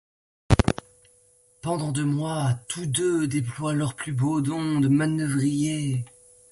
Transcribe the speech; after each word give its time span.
Pendant 1.61 1.91
deux 1.91 2.05
mois, 2.05 2.55
tous 2.69 2.87
deux 2.87 3.27
déploient 3.27 3.73
leurs 3.73 3.93
plus 3.93 4.13
beaux 4.13 4.41
dons 4.41 4.79
de 4.79 4.87
manœuvriers. 4.87 6.03